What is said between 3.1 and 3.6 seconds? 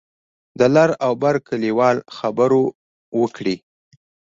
وکړې.